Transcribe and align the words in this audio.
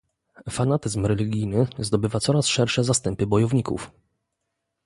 Fanatyzm 0.49 1.05
religijny 1.05 1.67
zdobywa 1.79 2.19
coraz 2.19 2.47
szersze 2.47 2.83
zastępy 2.83 3.27
bojowników 3.27 3.91